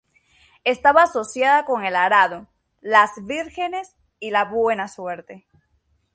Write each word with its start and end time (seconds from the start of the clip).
Estaba 0.63 1.03
asociada 1.03 1.63
con 1.63 1.85
el 1.85 1.95
arado, 1.95 2.47
las 2.81 3.11
vírgenes 3.23 3.93
y 4.19 4.31
la 4.31 4.45
buena 4.45 4.87
suerte. 4.87 5.45